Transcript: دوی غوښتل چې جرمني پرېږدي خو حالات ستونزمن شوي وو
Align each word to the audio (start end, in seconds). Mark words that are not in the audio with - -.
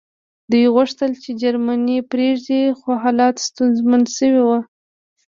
دوی 0.51 0.65
غوښتل 0.75 1.11
چې 1.23 1.31
جرمني 1.41 1.97
پرېږدي 2.11 2.61
خو 2.79 2.89
حالات 3.03 3.35
ستونزمن 3.47 4.01
شوي 4.15 4.41
وو 4.47 4.59